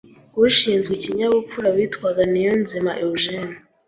[0.45, 3.53] ushinzwe ikinyabupfura witwaga NIYONZIMA Eugene